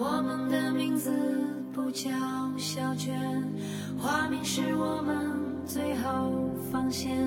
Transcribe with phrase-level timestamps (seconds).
[0.00, 1.10] 我们的名字
[1.74, 2.08] 不叫
[2.56, 3.18] 小娟，
[3.98, 5.16] 花名是我们
[5.66, 6.30] 最后
[6.70, 7.18] 防线。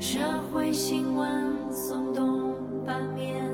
[0.00, 0.20] 社
[0.52, 2.54] 会新闻耸动
[2.86, 3.44] 版面，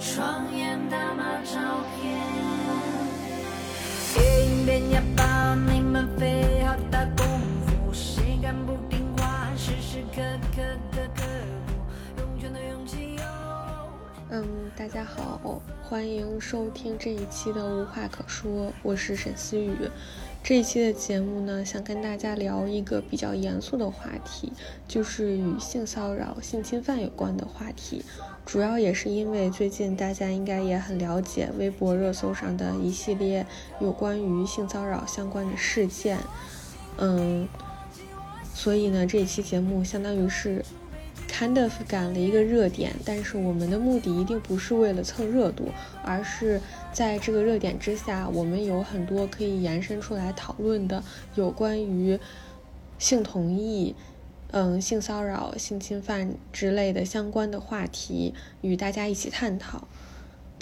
[0.00, 1.60] 双眼打码照
[2.00, 2.16] 片。
[4.16, 7.26] 夜莺变哑巴，你们费好大功
[7.66, 9.54] 夫，谁敢不听话？
[9.58, 10.22] 时时刻
[10.54, 10.62] 刻
[10.92, 11.22] 的刻，
[14.28, 14.44] 嗯，
[14.76, 19.72] 大家好，欢迎收听这一期的无话可说，我是沈思雨。
[20.42, 24.52] 这一期的节目呢，想跟大家聊一个比较严肃的话题，
[24.88, 28.04] 就是与性骚扰、性侵犯有关的话题。
[28.44, 33.46] 主要也是因为最近大家应该也很了解微博热搜上的一系列
[33.80, 36.18] 有关于性骚扰相关的事件，
[36.98, 37.48] 嗯，
[38.52, 40.64] 所以呢，这一期节目相当于是
[41.28, 45.68] kind of 赶了一个热点，但是我们的目的一定不是为了蹭热度，
[46.02, 46.60] 而是
[46.92, 51.02] 在这个热点之下，我们有很多可以延伸出来讨论的
[51.34, 52.18] 有关于
[52.98, 53.94] 性同意。
[54.52, 59.88] 嗯，性骚扰、性侵犯之类的相关的话题，与大家一起探讨。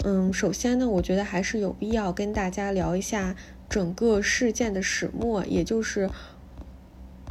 [0.03, 3.35] 嗯，首先呢，我觉得还是有必要跟大家聊一下
[3.69, 6.09] 整个事件的始末，也就是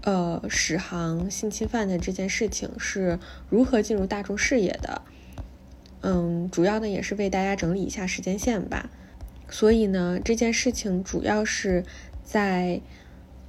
[0.05, 3.19] 呃，史航性侵犯的这件事情是
[3.50, 5.02] 如何进入大众视野的。
[6.02, 8.88] 嗯，主要呢也是为大家整理一下时间线吧。
[9.50, 11.84] 所以呢，这件事情主要是
[12.22, 12.80] 在。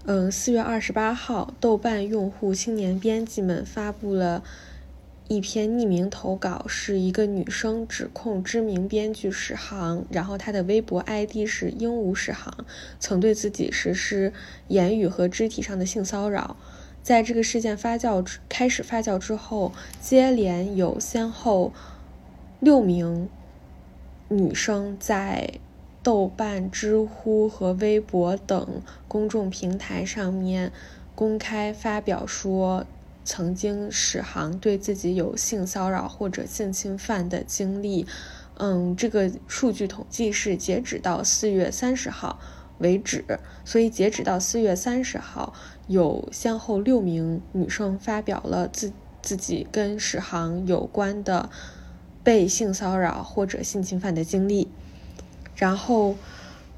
[0.08, 4.44] 嗯，四月二十八号，豆瓣用户青年编辑们发布了
[5.28, 12.66] 一篇匿名投稿，是一个女生指控知名编剧史航，然后她的微博 ID 是鹦鹉史航，
[13.00, 14.32] 曾对自己实施
[14.68, 16.56] 言语和肢体上的性骚扰。
[17.02, 21.74] 在这个事件发酵开始发酵之后，接连有先后
[22.60, 23.30] 六名
[24.30, 25.60] 女生在。
[26.04, 30.72] 豆瓣、知乎和微博等公众平台上面
[31.16, 32.86] 公开发表说，
[33.26, 38.08] 曾经史航对自己有性骚扰或者性侵犯的经历。
[38.58, 42.40] 嗯，这个数据统计是截止到四月三十号
[42.78, 43.26] 为止，
[43.66, 45.54] 所以截止到四月三十号，
[45.88, 51.50] 有先后六名女生发表了自自己跟史航有关的
[52.24, 54.70] 被性骚扰或者性侵犯的经历。
[55.56, 56.16] 然后，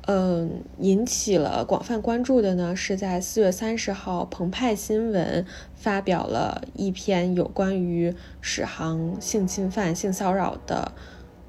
[0.07, 5.45] 嗯，引起了广泛关注的呢，是在四月三十号，澎湃新闻
[5.75, 10.94] 发表了一篇有关于史航性侵犯、性骚扰的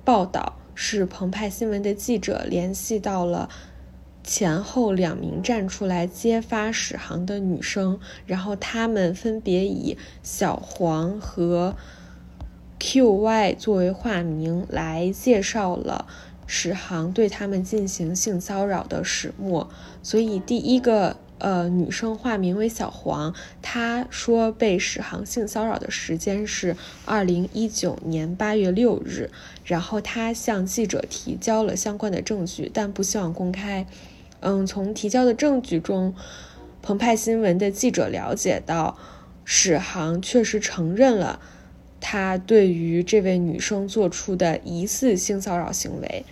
[0.04, 0.54] 报道。
[0.74, 3.48] 是澎湃新闻的记者联系到了
[4.22, 11.76] 前后两名站出来揭发史航的女生，然后他们分别以小黄和
[12.80, 16.06] QY 作为化名来介绍了。
[16.50, 19.68] 史航对他们进行性骚扰的始末，
[20.02, 29.30] 所以第一个呃女生化名为小黄，她说被史航性骚扰的时间是二零一九年八月六日，
[29.66, 33.86] 然后她向记者提交了相关的证据，但不希望公开。
[34.40, 36.14] 嗯，从提交的证据中，
[36.80, 38.96] 澎湃新闻的记者了解到，
[39.44, 41.40] 史航确实承认了
[42.00, 46.24] 他对于这位女生做出的疑似性骚扰行为。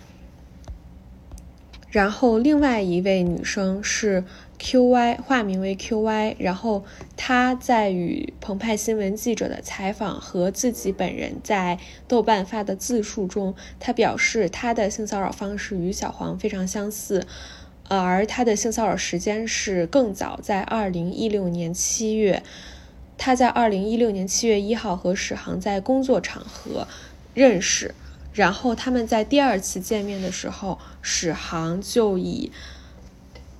[1.97, 4.23] 然后，另外一位女生是
[4.59, 6.35] QY，化名为 QY。
[6.37, 6.85] 然后
[7.15, 17.25] 她在与澎湃新闻记者的采访和自己本人在豆瓣发的自述中，她表示她的性骚扰方式与小黄非常相似，
[17.89, 22.43] 而她的性骚扰时间是更早，在二零一六年七月。
[23.17, 26.87] 她在二零一六年七月一号和史航在工作场合
[27.33, 27.95] 认识。
[28.37, 32.51] 然后他们在第二次见面的时候，史航就以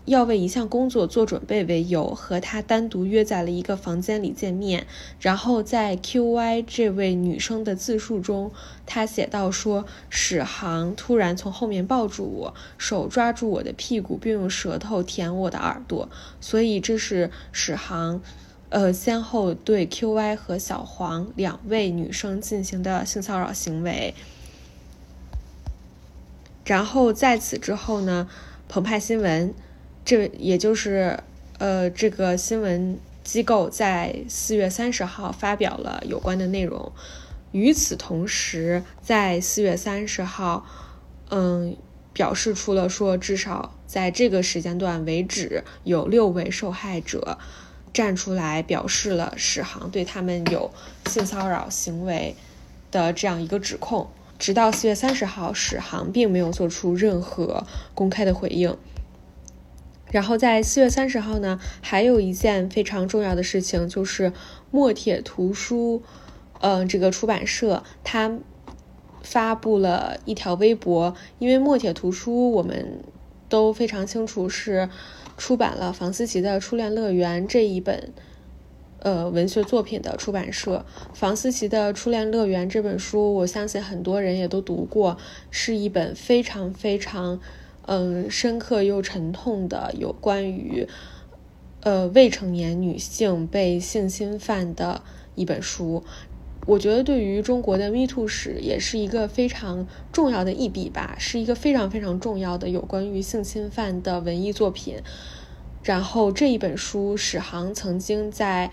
[0.05, 4.85] 要为一项工作做准备为由，和他单独约在了一个房间里见面。
[5.19, 8.51] 然后在 QY 这位女生的自述中，
[8.85, 16.07] 她写到说，史航突然从后面抱住我，手抓住我的屁股，并用舌头舔我的耳朵。
[16.39, 18.21] 所以这是史航，
[18.69, 24.13] 呃，先后对 QY 和小黄两位女生进行的性骚扰行为。
[26.67, 28.27] 然后在此之后呢，
[28.67, 29.53] 澎湃新闻，
[30.03, 31.17] 这也就是
[31.59, 36.91] 呃这个新闻机构在四月三十号发表了有关的内容。
[37.53, 40.65] 与此同时，在四月三十号，
[41.29, 41.77] 嗯，
[42.11, 47.37] 表示出了说，至少在这个时间段为止，有六位受害者
[47.93, 50.69] 站出来表示了史航对他们有
[51.05, 52.35] 性骚扰行为
[52.91, 54.09] 的这样一个指控。
[54.39, 58.78] 直到四月三十号，史航并没有做出任何公开的回应。
[60.10, 64.31] 然后在四月三十号呢，还有一件非常重要的事情，就是
[64.72, 66.01] 墨铁图书，
[66.62, 68.38] 嗯，这个出版社它
[69.22, 73.04] 发布了一条微博，因为墨铁图书我们
[73.50, 74.89] 都非常清楚是
[75.38, 78.13] 出版了房思琪的《初恋乐园》这一本
[78.99, 80.85] 呃文学作品的出版社。
[81.13, 85.17] 房思琪的《初恋乐园》这本书，我相信很多人也都读过，
[85.51, 87.39] 是一本非常非常。
[87.89, 90.85] 嗯，深刻又沉痛的有关于，
[91.79, 95.01] 呃，未成年女性被性侵犯的
[95.35, 96.03] 一本书。
[96.65, 104.97] 我觉得对于中国的 Me Too 史也是一个非常重要的一笔吧，是一个非常非常重要的有关于性侵犯的文艺作品。
[105.88, 108.72] 然后这一本书，史航曾经在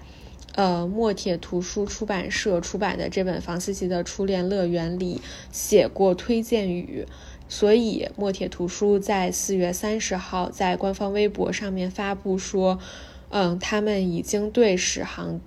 [0.57, 5.21] 呃墨铁图书出版社出版的这本房思琪的《初恋乐园》里
[5.53, 7.07] 写过推荐语。
[7.49, 12.81] 所以，墨铁图书在四月三十号在官方微博上面发布说，
[13.29, 15.41] 嗯，他们已经对史航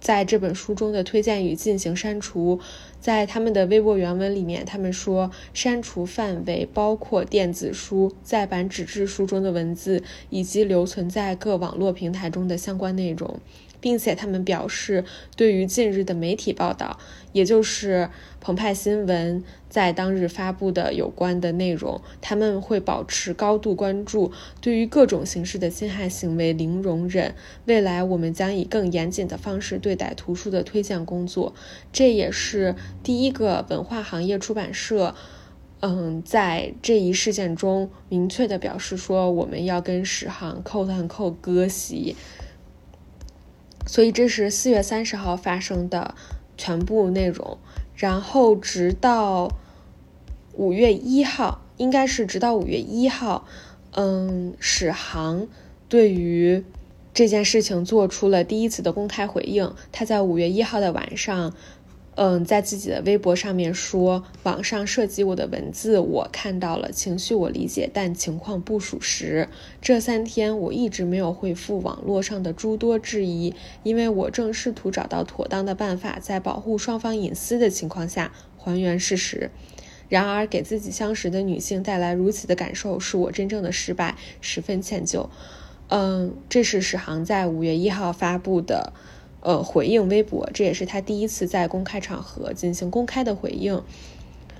[0.00, 2.58] 在这本书中的推荐语进行删除。
[3.00, 13.38] 在他们的微博原文里面，他们说，删除范围包括电子书、再版纸质书中的文字，以及留存在各网络平台中的相关内容。
[13.80, 15.04] 并且他们表示，
[15.36, 16.98] 对于近日的媒体报道，
[17.32, 18.10] 也就是
[18.40, 27.34] 澎湃新闻在当日发布的有关的内容，他们会保持高度关注，对于各种形式的侵害行为零容忍。
[27.66, 31.54] 未来我们将以更严谨的方式对待图书的推荐工作。
[31.92, 35.14] 这也是第一个文化行业出版社，
[35.80, 42.16] 嗯，在这一事件中明确的表示说，我们要跟史航扣断扣割席。
[43.88, 46.14] 所以这是四月三十号发生的
[46.56, 47.58] 全部内容，
[47.96, 49.50] 然后直到
[50.52, 53.46] 五月一号，应该是直到五月一号，
[53.92, 55.48] 嗯，史航
[55.88, 56.62] 对于
[57.14, 59.74] 这件事情做出了第一次的公开回应。
[59.90, 61.54] 他在五月一号的晚上。
[62.20, 69.48] 嗯，在自己的微博上面说，网上涉及我的文字我看到了，情绪我理解，但情况不属实。
[69.80, 73.54] 这三天我一直没有回复网络上的诸多质疑，
[73.84, 79.52] 因为我正试图找到妥当的办法，在保护双方隐私的情况下还原事实。
[80.08, 85.28] 然而，给自己相识的女性带来如此的感受，是我真正的失败，十分歉疚。
[85.86, 88.92] 嗯，这是史航在五月一号发布的。
[89.40, 93.82] 呃，回应微博，这也是他第一次在公开场合进行公开的回应。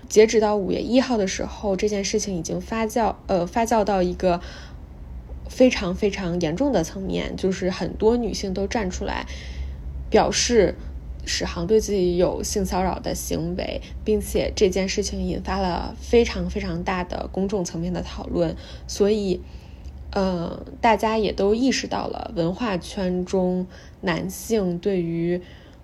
[0.08, 4.40] 截止到五月一号的时候，这件事情已经发酵，呃，发酵到一个
[5.48, 9.26] 非常非常严重的层面，就是很多女性都站出来
[10.08, 10.76] 表示
[11.26, 19.40] 史航对自己有性骚扰的行为，并且这件事情引发了非常非常大的公众层面的讨论，所以。
[20.10, 23.66] 呃，大家也都意识到了文化圈中
[24.00, 25.40] 男性对于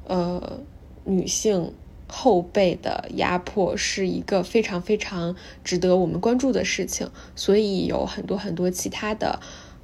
[0.06, 0.60] 呃
[1.04, 1.74] 女性
[2.08, 9.40] 后辈的压迫是一个非常非常值得我们关注的事情，所以有很多很多其他的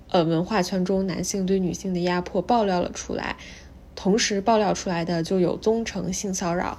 [0.09, 3.37] 呃文化圈中男性对女性的压迫爆料了出来，
[3.95, 6.79] 同时爆料出来的就有宗成性骚扰。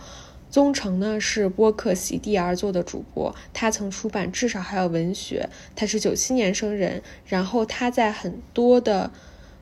[0.51, 9.09] 宗成呢是播客席地而坐的主播，他曾出版至少还有文学，他是九七年生人，然后他在很多的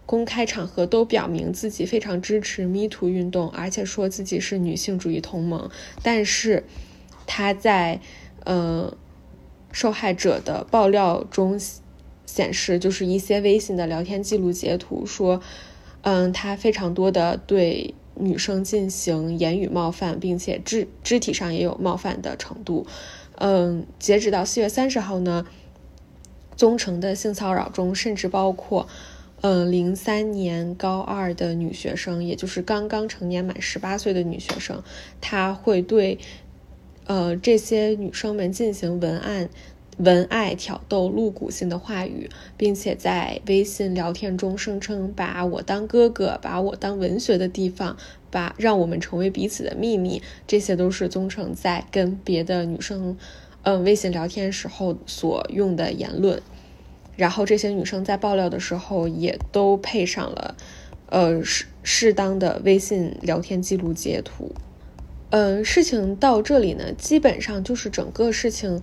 [0.07, 5.69] 公开场合都表明自己非常支持 Me Too 运动，而且说自己是女性主义同盟，
[6.01, 6.63] 但是
[7.27, 8.01] 他在
[8.43, 8.97] 呃
[9.71, 11.59] 受害者的爆料中
[12.25, 15.39] 显示，就是一些微信的聊天记录截图说，
[16.01, 17.93] 嗯，他非常多的对。
[18.19, 22.85] 女生进行言语冒犯，并且肢肢体上也有冒犯的程度。
[23.37, 25.45] 嗯，截止到四月三十号呢，
[26.55, 28.87] 宗成的性骚扰中甚至包括，
[29.41, 34.83] 嗯，零三年高二的女学生，也就是刚刚成年满十八岁的女学生，
[35.21, 36.19] 他会对，
[37.05, 39.49] 呃，这些女生们进行文案。
[39.99, 47.97] 文爱挑逗露骨性的话语，并且在微信聊天中声称把我当哥哥，把我当文学的地方，
[48.31, 53.17] 把让我们成为彼此的秘密，这些都是宗成在跟别的女生，
[53.63, 56.41] 嗯，微信聊天时候所用的言论。
[57.17, 60.55] 然后这些女生在爆料的时候也都配上了，
[61.07, 64.53] 呃，适适当的微信聊天记录截图。
[65.31, 68.81] 嗯，事情到这里呢，基本上就是整个事情。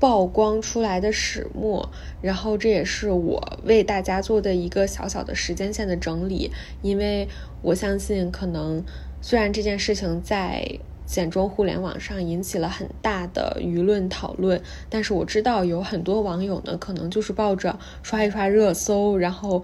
[0.00, 1.90] 曝光出来的始末，
[2.22, 7.28] 然后这也是我为大家做的一个小小的时间线的整理，因为
[7.60, 8.82] 我相信，可能
[9.20, 10.66] 虽然这件事情在
[11.04, 14.62] 简中互联网上引起了很大的舆论讨论。
[14.88, 19.62] 但是我知道有很多网友呢，可能就是抱着刷一刷热搜，然后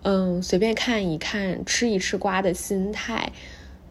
[0.00, 3.30] 嗯随便看一看、吃一吃瓜的心态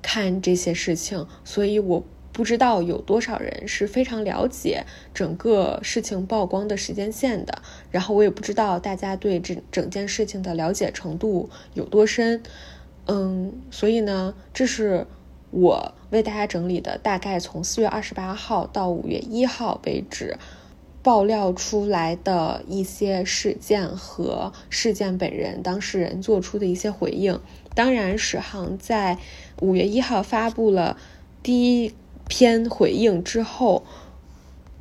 [0.02, 2.04] 看这些事情，所以我。
[2.34, 7.62] 不知道有多少人是非常了解整个事情曝光的时间线的，
[7.92, 12.42] 然后我也不知道大家对这整件事情的了解程度有多深，
[13.06, 15.06] 嗯，所以呢，这是
[15.52, 20.36] 我为大家整理的，大概从四月二十八号到五月一号为止
[21.04, 27.40] 爆料出来的一些事件和事件本人当事人做出的一些回应。
[27.76, 29.20] 当然，史航在
[29.62, 30.98] 五月一号发布了
[31.44, 31.94] 第一。
[32.28, 33.84] 篇回应之后，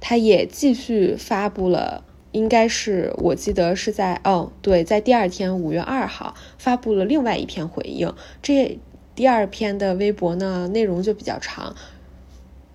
[0.01, 8.13] 他也继续发布了，应该是我记得是在哦，对，在第二天五月二号发布了另外一篇回应。
[8.41, 8.79] 这
[9.15, 11.77] 第二篇的微博呢，内容就比较长，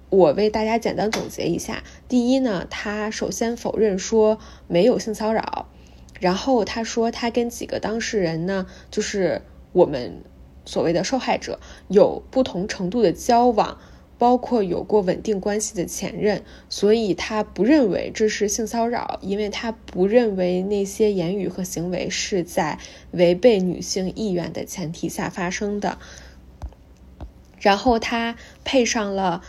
[0.10, 1.84] 我为大家简单总结一下。
[2.08, 5.66] 第一呢，他首先否认说没有性骚扰，
[6.20, 9.42] 然后他说他跟几个当事人呢，就是
[9.74, 10.22] 我们
[10.66, 13.80] 所谓的受害者有不同程度的交往。
[14.18, 22.80] 包括有过稳定关系的前任，所以他不认为这是性骚扰，因为他不认为那些言语和行为是在
[23.12, 25.98] 违背女性意愿的前提下发生的。
[27.60, 29.42] 然后他配上了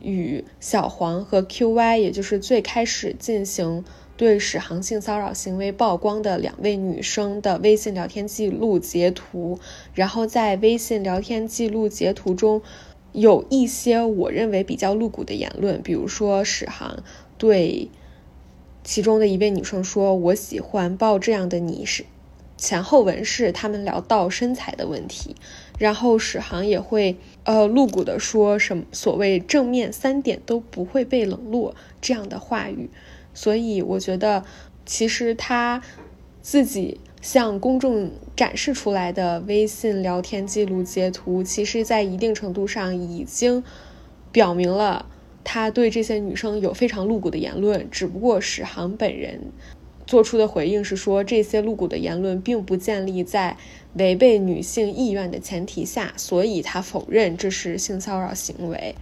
[0.00, 3.84] 与小黄和 QY，也就是最开始进行
[4.16, 9.58] 对史航性骚扰行为曝光的两位女生的微信聊天记录截图，
[9.94, 12.62] 然后在微信聊天记录截图中。
[13.16, 17.02] 有一些我认为比较露骨的言论，比如说史航
[17.38, 17.88] 对
[18.84, 22.04] 其中的一位女生说：“我喜欢抱这样的你。”是
[22.58, 25.34] 前后文是他们聊到身材的问题，
[25.78, 32.90] 然后史航也会呃露骨的说什么所谓正面三点都不会被冷落这样的话语，
[33.32, 34.44] 所以我觉得
[34.84, 35.82] 其实他
[36.42, 37.00] 自己。
[37.26, 43.64] 向公众展示出来的微信聊天记录截图，其实在一定程度上已经
[44.30, 45.06] 表明了
[45.42, 47.90] 他对这些女生有非常露骨的言论。
[47.90, 49.40] 只不过史航本人
[50.06, 53.56] 做出的回应是说，这些露骨的言论并不建立在
[53.94, 58.94] 违背女性意愿的前提下，所以他否认这是性骚扰行为。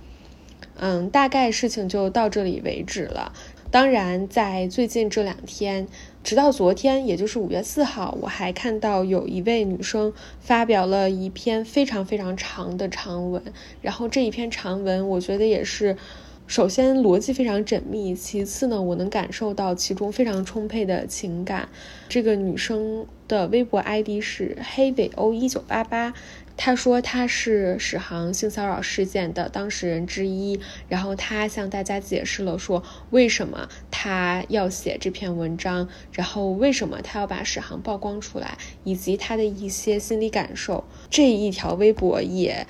[0.78, 3.35] 嗯，大概事情就到这里为止了。
[3.71, 5.87] 当然，在最近这两天。
[6.25, 13.43] 直到昨天，也就是五月四号，我还看到有一位女生发表了一篇非常非常长的长文。
[13.83, 15.99] 然后这一篇长文，我觉得也是，
[16.47, 21.69] 首先逻辑非常缜密，其次呢，我能感受到其中非常充沛的情感。
[22.09, 26.14] 这个女生的微博 ID 是黑尾鸥一九八八。
[26.56, 40.84] 他说他是史航性骚扰事件的当事人之一，然后他向大家解释了说为什么他要写这篇文章，然后为什么他要把史航曝光出来，以及他的一些心理感受。
[41.11, 42.66] 这一条微博也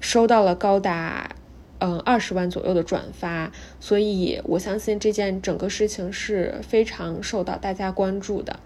[0.00, 1.36] 收到了高达
[1.78, 8.58] 嗯二十万左右的转发，所以我相信这件整个事情是非常受到大家关注的。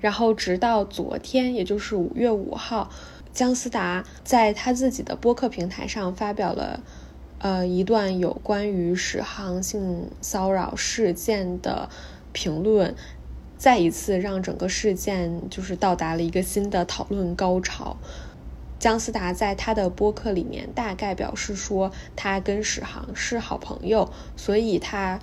[0.00, 2.88] 然后直到昨天，也就是五月五号。
[3.32, 6.80] 姜思达在他自己的播客平台上发表了，
[7.38, 11.88] 呃，一段有关于史航性骚扰事件的
[12.32, 12.94] 评论，
[13.56, 17.96] 再一次让整个事件就是到达了一个新的讨论高潮。
[18.78, 25.20] 姜思达在他的播客里面大概表示说，他跟史航是好朋友，所以他。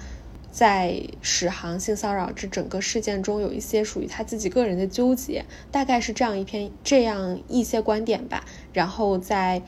[0.55, 8.45] 在史航性骚扰这整个事件中，有一些属于他自己个人的纠结，大概是这样一篇这样一些观点吧。
[8.71, 9.62] 然后在，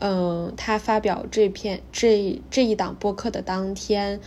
[0.00, 4.20] 嗯，他发表这篇这这一档播客的当天，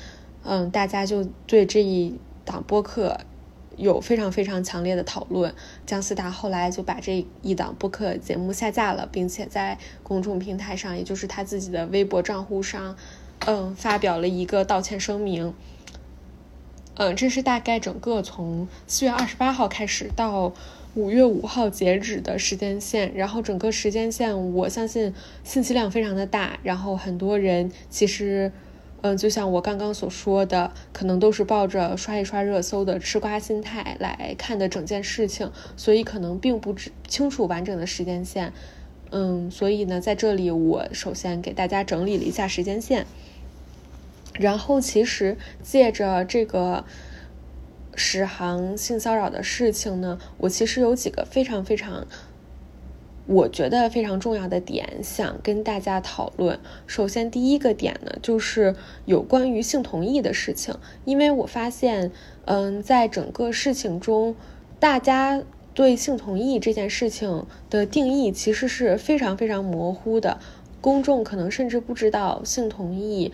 [0.43, 3.19] 嗯，大家就对这一档播客
[3.77, 5.53] 有非常非常强烈的讨论。
[5.85, 12.97] 姜思达后来就把这一档播客节目下架了，并且在公众平台上，也就是他自己的微博账户上。
[13.45, 15.53] 嗯，发表了一个道歉声明。
[16.95, 20.51] 嗯，这是大概整个从四月二十八号开始到
[20.95, 23.13] 五月五号截止的时间线。
[23.15, 25.13] 然后整个时间线，我相信
[25.45, 26.59] 信息量非常的大。
[26.61, 28.51] 然后很多人其实，
[29.01, 36.75] 嗯，就像我刚刚所说的，可能都是抱着刷一刷热搜的吃瓜心态来看的整件事情，所以可能并不
[37.07, 38.51] 清楚完整的时间线。
[39.11, 43.07] 嗯，所以呢，在这里我首先给大家整理了一下时间线。
[44.39, 46.85] 然后，其实借着这个
[47.93, 52.07] 史航性骚扰的事情呢，我其实有几个非常非常
[53.27, 56.57] 我觉得非常重要的点，想跟大家讨论。
[56.87, 58.73] 首先，第一个点呢，就是
[59.05, 62.11] 有关于性同意的事情，因为我发现，
[62.45, 64.35] 嗯，在整个事情中，
[64.79, 65.43] 大家
[65.73, 70.39] 对性同意这件事情的定义其实是非常非常模糊的，
[70.79, 73.31] 公众可能甚至不知道性同意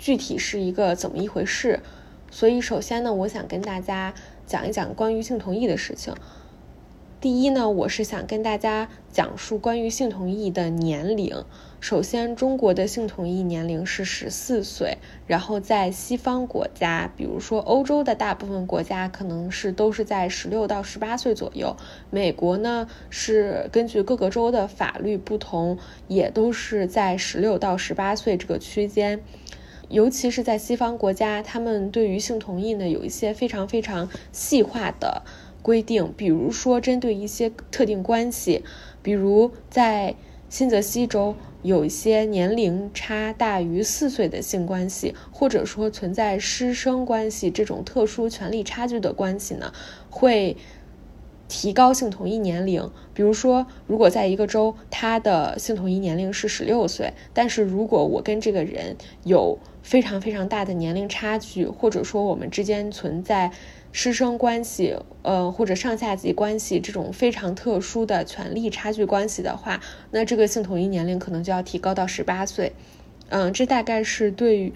[0.00, 1.80] 具体是一个怎么一回事。
[2.30, 4.14] 所以，首先呢，我想跟大家
[4.46, 6.14] 讲一讲关于性同意的事情。
[7.20, 11.44] 第一呢，我是想跟大家讲述关于性同意的年龄。
[11.78, 21.76] 首先，中国的性同意年龄是十四岁，然后在西方国家，比如说欧洲的大部分国家，可能是都是在十六到十八岁左右。
[22.08, 25.76] 美国呢，是根据各个州的法律不同，
[26.08, 29.20] 也都是在十六到十八岁这个区间。
[29.90, 35.22] 尤其是在西方国家，他们对于性同意呢，有一些非常非常细化的。
[35.62, 38.64] 规定，比如说针对一些特定关系，
[39.02, 40.14] 比如在
[40.48, 49.72] 新泽西州有一些年龄差大于四岁的性关系，或者说存在师生关系这种特殊权利差距的关系呢，
[50.08, 50.56] 会
[51.46, 52.90] 提高性同意年龄。
[53.12, 63.50] 比如说，如果在一个州，他的性同意年龄是十六岁，但是如果我跟这个人有非常非常大的年龄差距，或者说我们之间存在。
[63.92, 69.80] 师生关系，呃，或者上下级关系这种非常特殊的权利差距关系的话，
[70.12, 72.72] 那这个性同意年龄可能就要提高到十八岁。
[73.30, 74.72] 嗯，这大概是对于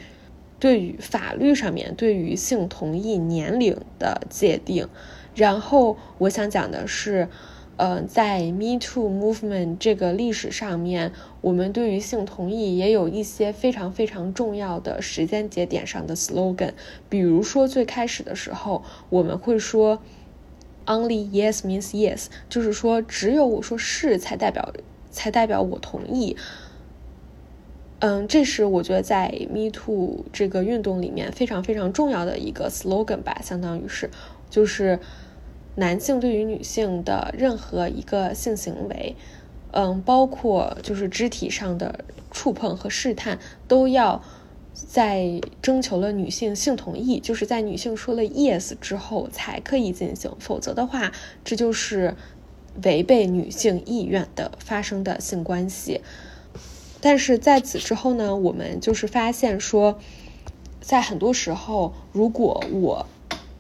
[0.59, 4.89] 对于法律上面对于性同意年龄的界定。
[5.37, 7.29] 然后我想讲的是。
[7.77, 16.71] 呃，在 Me Too Movement 这个历史上面，我们对于性同意也有一些非常非常重要的时间节点上的 slogan。
[17.09, 20.01] 比如说，最开始的时候，我们会说
[20.87, 24.73] Only yes means yes，就是说只有我说是才代表
[25.11, 26.37] 才代表我同意。
[27.99, 34.09] 嗯，这是我觉得在 Me Too 这个运动里面非常非常重要的一个 slogan 吧，相当于是
[34.49, 35.01] 就是。
[35.77, 39.17] 男性对于女性的任何一个性行为，
[39.73, 44.23] 嗯，包括就是肢体上的触碰和试探，都要
[44.73, 51.13] 在征求了女性性同意，就是在女性说了 yes 之后才可以进行，否则的话，
[51.45, 52.15] 这就是
[52.83, 56.01] 违背女性意愿的发生的性关系。
[57.01, 59.99] 但是在此之后呢，我们就是发现说，
[60.81, 63.07] 在很多时候，如果我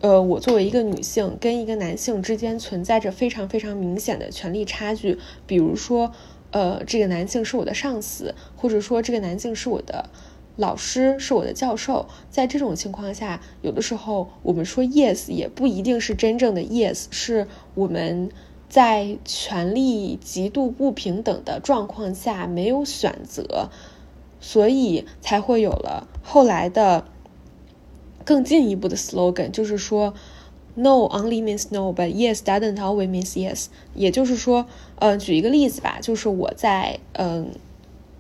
[0.05, 5.19] 呃，我作为一个女性，跟一个男性之间存在着非常非常明显的权利差距。
[5.47, 6.13] 比如说，
[6.51, 10.11] 呃，这个男性是我的上司，或者说这个男性是我的
[10.57, 12.07] 老师，是我的教授。
[12.29, 18.29] 在这种情况下，有的时候我们说 yes 也不一定是真正的 yes，是我们
[18.69, 23.71] 在权力极度不平等的状况下没有选择，
[24.39, 27.07] 所以才会有了后来的。
[28.25, 30.15] 更进一步的 slogan 就是说
[30.75, 33.67] ，no only means no，but yes doesn't always means yes。
[33.95, 37.51] 也就是说，呃，举一个例子吧，就是我在嗯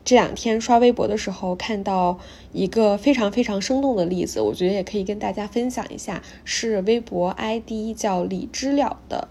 [0.05, 2.19] 这两天刷微博的时候看到
[2.53, 9.29] 一个非常非常生动的例子，我觉得也可以跟大家分享一下，是微博 ID 叫李知了的，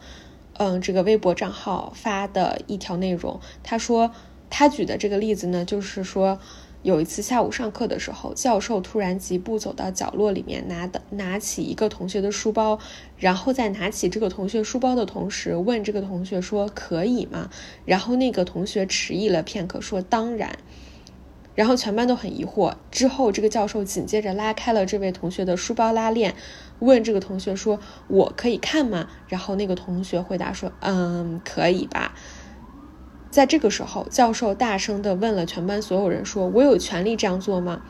[0.57, 3.39] 嗯，这个微博账号发的一条内容。
[3.61, 4.11] 他说
[4.49, 6.39] 他举的这个例子呢，就是说。
[6.83, 12.77] 有一次下午上课的时候，教授突然疾步走到角落里面，拿的拿起一个同学的书包，
[13.17, 17.49] 然后在拿起这个同学书包的同时，问这个同学说：“可以吗？”
[17.85, 20.57] 然后那个同学迟疑了片刻，说：“当然。”
[21.55, 22.75] 然后全班都很疑惑。
[22.91, 26.35] 之后，这个教授紧接着拉开了这位同学的书包拉链，
[26.79, 32.13] 问这个同学说：“我可以看吗？”然后那个同学回答说：“嗯，可以吧。”
[33.33, 37.81] 在这个时候，教授大声地问了全班所有人：“说我有权利这样做吗？”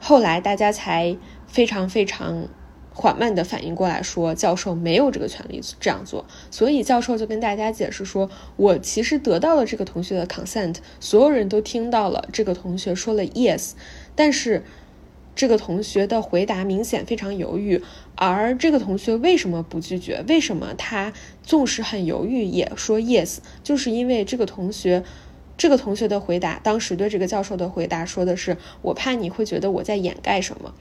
[0.00, 1.16] 后来大家才
[1.48, 2.46] 非常非常
[2.94, 6.24] 缓慢地反应过来，说教授没有这个权利这样做。
[6.48, 13.72] 所以教授就跟大家解释说：“我其实得到了这个同学的 consent，所有人都听到了这个同学说了 yes，
[14.14, 14.62] 但是。”
[15.34, 17.82] 这个同学的回答明显非常犹豫，
[18.14, 20.24] 而这个同学为什么不拒绝？
[20.28, 23.38] 为什么他纵使很犹豫也说 yes？
[23.62, 25.02] 就是因为这个同学，
[25.56, 30.74] 这个同学的回答，当时对这个教授的回答说的是：“我怕你会觉得我在掩盖什么。”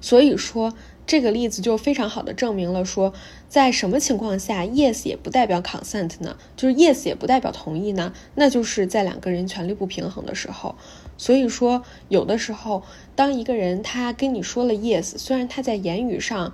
[0.00, 0.74] 所以说。
[1.06, 3.12] 这个例子就非常好的证明了，说
[3.46, 6.38] 在什么情况下，yes 也不代表 consent 呢？
[6.56, 8.14] 就是 yes 也不代表同意呢？
[8.36, 10.74] 那就是在两个人权力不平衡的时候。
[11.16, 12.82] 所以说，有的时候，
[13.14, 16.52] 当一个人他跟你说了 yes，虽然他在言语上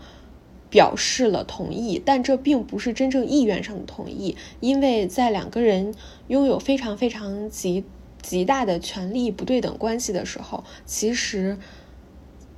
[0.69, 5.95] 表示了同意，但这并不是真正意愿上的同意，因为在两个人
[6.29, 7.85] 拥有非常非常极
[8.23, 11.59] 极大的权力不对等关系的时候，其实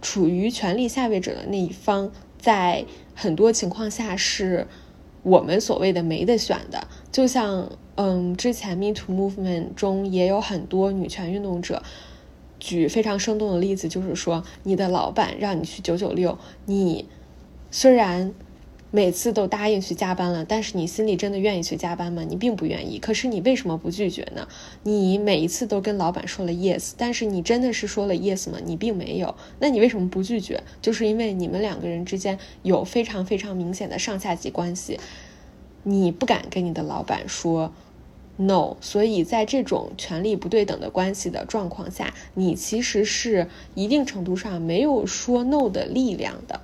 [0.02, 2.84] 处于权力下位者的那一方，在
[3.14, 4.66] 很多情况下是
[5.22, 6.88] 我们所谓的没得选的。
[7.12, 11.82] 就像，嗯，之前 Me Too Movement 中也有很多女权运动者
[12.58, 17.06] 举非常生动的例子，就是说，你的老板让你去九九六，你。
[17.74, 18.34] 虽然
[18.90, 22.22] 每次都答应去加班了，但是你心里真的愿意去加班吗？
[22.28, 22.98] 你并不愿意。
[22.98, 24.46] 可是你为什么不拒绝呢？
[24.82, 28.58] 你每一次都跟老板说了 yes，但是你真的是说了 yes 吗？
[28.62, 29.34] 你并没有。
[29.58, 30.62] 那你为什么不拒绝？
[30.82, 35.00] 就是因为你们两个人之间有非常非常明显的上下级关系，
[35.82, 37.72] 你不敢跟你的老板说
[38.36, 38.76] no。
[38.80, 46.60] 所以在这种权力不对等的关系的状况下，你其实是一定程度上没有说 no 的力量的。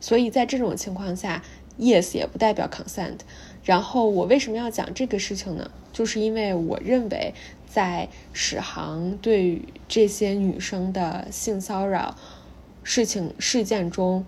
[0.00, 1.42] 所以在这种情况下
[1.78, 3.18] ，yes 也不代表 consent。
[3.64, 5.70] 然后我为什么要讲这个事情呢？
[5.92, 7.34] 就是因为我认为，
[7.66, 12.14] 在史航对这些女生的性骚扰
[12.84, 14.24] 事情事件中，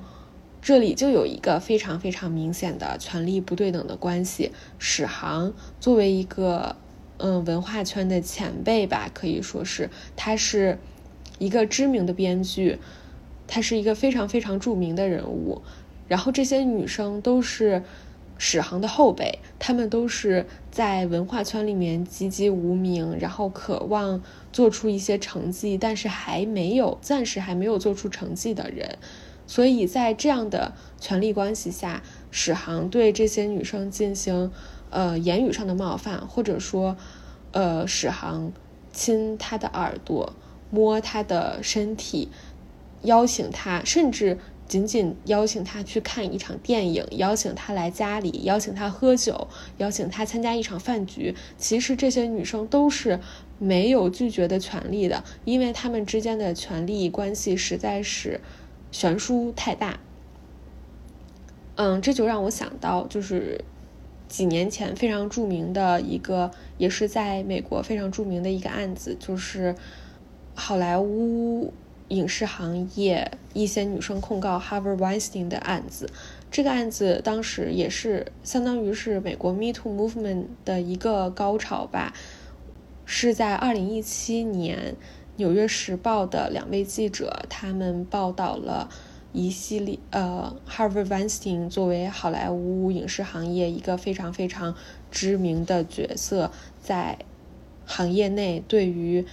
[0.60, 4.52] 这里就有一个非常非常明显的权力不对等的关系。
[4.78, 6.76] 史航作为一个
[7.18, 10.78] 嗯文化圈的前辈吧，可以说是他是
[11.38, 12.78] 一个知名的编剧。
[13.50, 15.62] 他是一个非常非常著名的人物，
[16.06, 17.82] 然后这些女生都是
[18.36, 28.98] 史航的后辈，她们都是在文化圈里面籍籍无名，然后渴望做出一些成绩，但是还没有，暂时还没有做出成绩的人，
[29.48, 34.52] 所以在这样的权力关系下，史航对这些女生进行
[34.90, 36.96] 呃言语上的冒犯，或者说
[37.50, 38.52] 呃史航
[38.92, 40.32] 亲她的耳朵，
[40.70, 42.28] 摸她的身体。
[43.02, 51.32] 邀请她，甚至仅仅邀请她去看一场电影，邀请她来家里，邀请她喝酒，邀请她参加一场饭局。
[51.56, 53.20] 其实这些女生都是
[53.60, 58.40] 没有拒绝的权利的，因为他们之间的权利关系实在是
[58.90, 59.98] 悬殊太大。
[61.76, 63.64] 嗯，这就让我想到，就是
[64.28, 69.74] 几年前非常著名的一个，也是在美国非常著名的一个案子，就是
[70.54, 71.72] 好莱坞。
[72.08, 76.08] 影视行业一些女生控告 Harvey Weinstein 的案子，
[76.50, 82.14] 这个案子当时也是相当于是美国 Me Too Movement 的一个高潮吧，
[83.04, 84.78] 是在二零一七年，
[85.38, 88.90] 《纽约时报》的两位记者他们报道了
[89.32, 94.76] 一系列呃 Harvey Weinstein 作为好莱坞影视行业一个非常非常
[95.10, 97.18] 知名的角色，在
[97.86, 99.26] 行业内对于。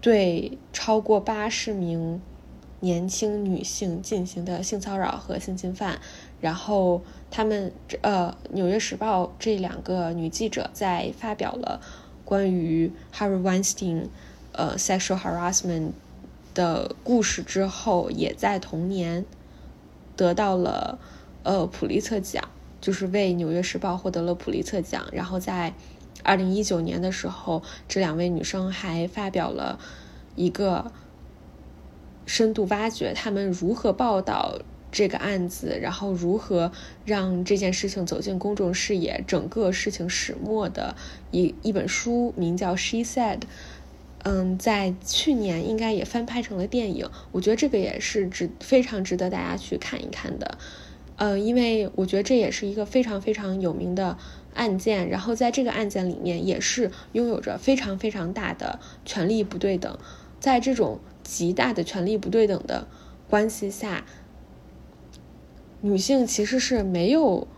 [0.00, 2.20] 对超过八十名
[2.80, 6.00] 年轻女性进行的性骚扰和性侵犯，
[6.40, 11.80] 然后他们呃，《纽约时报》这两个女记者在发表了
[12.24, 14.06] 关于 Harvey Weinstein
[14.52, 15.90] 呃 sexual harassment
[16.54, 19.24] 的故事之后，也在同年
[20.16, 20.98] 得到了
[21.42, 22.48] 呃普利策奖，
[22.80, 25.74] 就是为《纽约时报》获得了普利策奖，然后在。
[26.24, 29.80] 二零一九年的时候，这两位女生还发表了
[30.36, 30.92] 一个
[32.26, 34.60] 深度挖掘他们如何报道
[34.92, 36.70] 这个案子，然后如何
[37.04, 40.94] 让这件事情走进公众视野，整个事情始末的
[41.32, 43.38] 一一本书，名叫《She Said》。
[44.22, 50.58] 嗯，在去年应该也翻拍成了电影，我觉得这个也是值非常值得大家去看一看的。
[51.16, 54.18] 呃，因为我觉得这也是一个非常非常有名的。
[54.54, 59.98] 案件，然后在这个案件里面也是拥有着非常非常大的权力不对等，
[60.40, 62.86] 在这种极大的权力不对等的
[63.30, 64.04] 关系下，
[65.80, 67.48] 女性其实是没有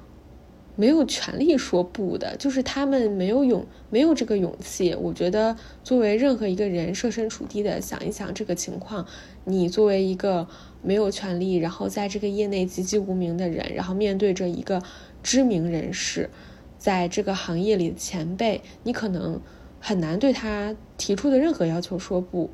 [0.76, 4.94] 没有权利说不的，就是他们没有勇没有这个勇气。
[4.94, 9.06] 我觉得作为任何一个人设身处地的想一想这个情况，
[9.44, 10.48] 你作为一个
[10.82, 14.82] 没有权利，然后在这个业内籍籍无名的人，然后面对着一个
[15.22, 16.30] 知名人士。
[16.76, 19.40] 在这个行业里的前辈，你可能
[19.80, 22.50] 很难对他提出的任何要求说不。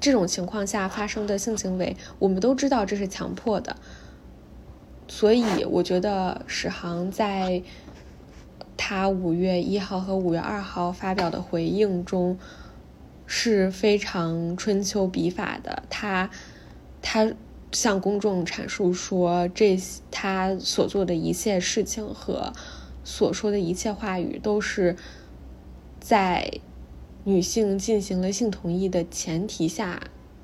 [0.00, 3.76] 这种情况下发生的性行为，我们都知道这是强迫的。
[5.08, 7.62] 所以，我觉得史航在
[8.76, 12.38] 他五月一号和五月二号发表的回应中
[13.26, 15.82] 是非常春秋笔法的。
[15.90, 16.30] 他
[17.02, 17.32] 他
[17.72, 19.76] 向公众阐述说，这
[20.10, 22.52] 他所做的一切事情和。
[23.04, 24.94] 所说的一切话语都是
[25.98, 26.60] 在
[27.24, 29.98] 女性进行了性同意的前提下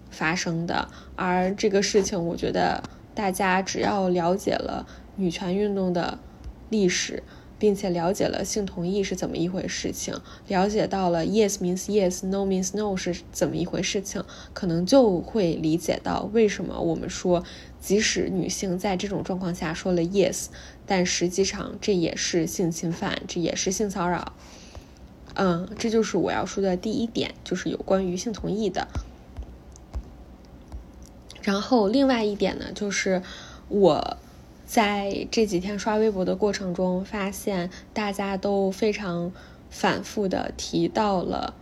[0.09, 2.83] 发生的，而这个事情，我觉得
[3.14, 6.18] 大家只要了解了女权运动的
[6.70, 7.22] 历史，
[7.59, 10.14] 并且了解了性同意是怎么一回事情，
[10.48, 14.22] 了解到了 yes means yes，no means no 是怎么一回事情，
[14.53, 17.44] 可能就会理解到为什么我们说，
[17.81, 20.46] 即使女性在这种状况下说了 yes，
[20.85, 24.33] 但实际上这也是性侵犯，这也是性骚扰。
[25.37, 28.88] 嗯，这就是我要说的第一点，就是有关于性同意的。
[31.45, 33.23] 然后另外一点呢，就是
[33.69, 34.17] 我
[34.65, 39.31] 在这几天刷微博的过程中，发现大家都非常
[39.69, 41.55] 反复的提到了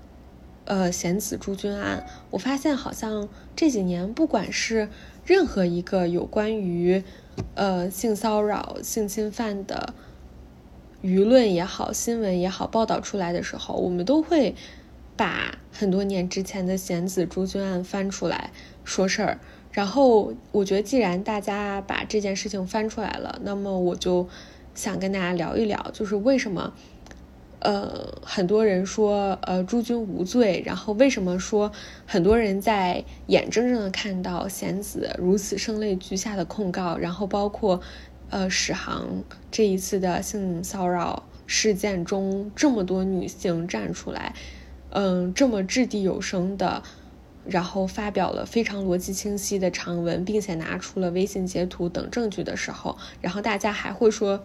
[0.67, 2.07] 呃贤子朱军案。
[2.31, 4.89] 我发现好像这几年，不管是
[5.27, 7.03] 任何一个有关于
[7.57, 9.93] 呃性骚扰、性侵犯的。
[11.03, 14.55] 舆论也好，新闻也好，报道出来的时候，我们都会
[15.17, 18.53] 把很多年之前的贤子朱军案翻出来
[18.85, 19.41] 说事儿。
[19.73, 24.29] 然后，我觉得既然大家把这件事情翻出来了，那么我就
[24.75, 26.73] 想跟大家聊一聊，就是为什么，
[27.61, 31.73] 呃，很多人说呃朱军无罪，然后为什么说
[32.07, 37.81] 很多人在眼睁睁的看到贤子如此声泪俱下的控告，然后包括。
[38.31, 44.35] 呃，史航这一次的性骚扰事件中，这么多女性站出来，
[44.89, 46.83] 嗯，这么掷地有声的，
[47.47, 54.45] 然后发表了非常逻辑清晰的长文，并且拿出了微信截图等证据的时候，然后大家还会说，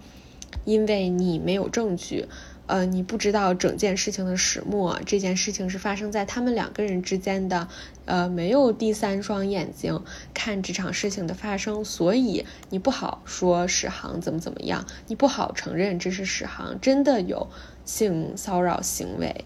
[0.65, 2.25] 因为你没有证据。
[2.67, 7.69] 呃，你不知道整件事情的始末，这件事情是发生在他们两个人之间的，
[8.03, 17.47] 呃，没有第三双眼睛看这场事情的发生，所以你不好说史航怎么怎么样，你不好承认这是史航真的有
[17.85, 19.45] 性骚扰行为。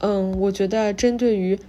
[0.00, 1.60] 嗯，我觉得针对于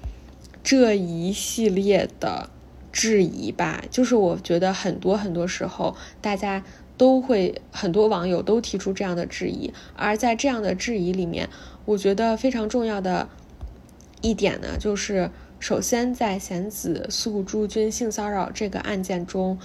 [0.63, 2.49] 这一系列的
[2.91, 6.63] 质疑吧，就是我觉得很多很多时候大家。
[6.97, 11.49] 都会很多网友都提出这样的质疑，而在这样的质疑里面，
[11.85, 13.27] 我觉得非常重要的
[14.21, 19.57] 一点呢，就是首先在贤子诉朱军性骚扰这个案件中，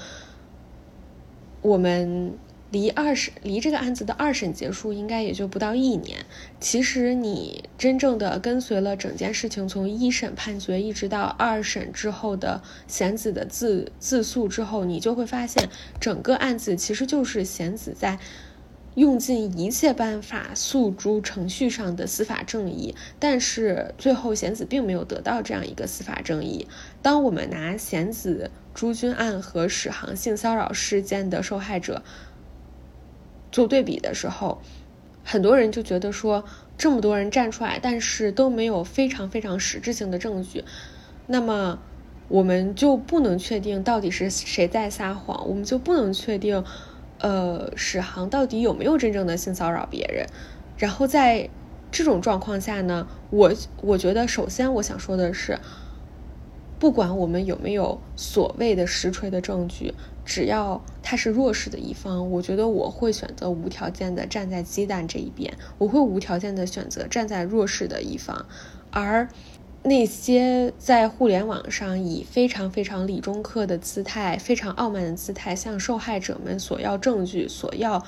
[1.60, 2.38] 我们。
[2.72, 6.26] 离二审离这个案子的二审结束应该也就不到一年。
[6.58, 15.68] 其实你真正的跟随了整件事情，从一审判决一直到二审之后的贤子的自自诉之后，你就会发现
[16.00, 18.18] 整个案子其实就是贤子在
[18.96, 22.96] 用尽一切办法诉诸程序上的司法正义。
[23.20, 26.66] 但是最后贤子并没有得到这样一个司法正义。
[27.00, 32.02] 当我们拿贤子朱军案和史航性骚扰事件的受害者。
[33.50, 34.60] 做对比的时候，
[35.24, 36.44] 很多人就觉得说，
[36.76, 40.64] 这么多人站出来，但是都没有非常非常实质性的证据，
[41.26, 41.78] 那么
[42.28, 46.64] 我们就不能确定到底是谁在撒谎，我们就不能确定，
[47.18, 50.26] 呃，史航到底有没有真正的性骚扰别人。
[50.76, 51.48] 然后在
[51.90, 55.58] 这种状况下呢，我我觉得首先我想说的是，
[56.78, 59.94] 不管我们有没有所谓的实锤的证据。
[60.26, 68.44] 只要他是弱势的一方，我觉得我会选择无条件的站在鸡蛋这一边，我会无条件的选择站在弱势的一方。
[68.90, 69.28] 而
[69.84, 78.04] 那些在互联网上以非常非常理中客的姿态、非常傲慢的姿态向受害者们索要证据、索要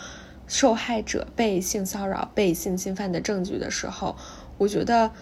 [0.48, 4.16] 受害者被性骚扰、被性侵犯的证据的时候，
[4.58, 5.12] 我觉得，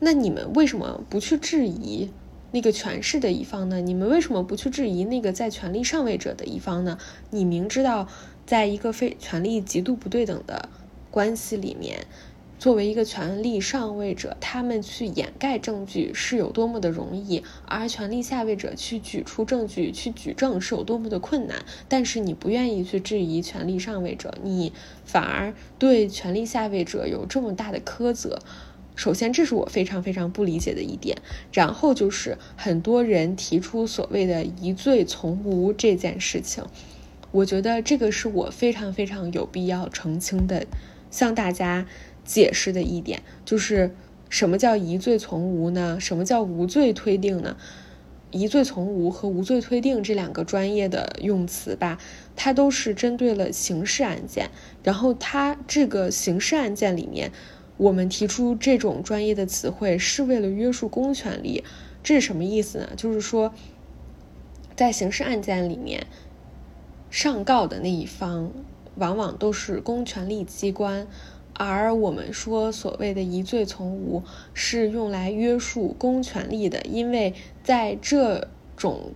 [0.00, 2.10] 那你们为什么不去质疑？
[2.56, 3.82] 那个权势的一方呢？
[3.82, 6.96] 你们为什么不去质疑那个在权力上位者的一方呢？
[7.28, 8.08] 你明知道，
[8.46, 10.70] 在一个非权力极度不对等的
[11.10, 12.06] 关系里面，
[12.58, 21.62] 作为一个权力上位者，他们去掩盖证据是有多么的容易，而权力下位者去举出证据、去举证是有多么的困难。
[21.90, 24.72] 但是你不愿意去质疑权力上位者，你
[25.04, 28.38] 反而对权力下位者有这么大的苛责。
[28.96, 31.18] 首先，这是我非常非常不理解的一点。
[31.52, 36.64] 然后就是很多人提出所谓的“疑罪从无”这件事情，
[37.30, 40.66] 我觉得这个是我非常非常有必要澄清的，
[41.10, 41.86] 向大家
[42.24, 43.94] 解释的一点，就是
[44.30, 46.00] 什么叫“疑罪从无”呢？
[46.00, 47.54] 什么叫“无罪推定”呢
[48.32, 51.98] ？“疑罪从无”和“无罪推定”这两个专业的用词吧，
[52.34, 54.50] 它都是针对了刑事案件。
[54.82, 57.30] 然后它这个刑事案件里面。
[57.76, 61.62] 我们提出这种专业的词汇是为了约束公权力，
[62.02, 62.90] 这是什么意思呢？
[62.96, 63.52] 就是说，
[64.74, 66.06] 在刑事案件里面，
[67.10, 68.50] 上告的那一方
[68.96, 71.06] 往往都是公权力机关，
[71.54, 74.22] 而我们说所谓的疑罪从无
[74.54, 79.12] 是用来约束公权力的，因为在这种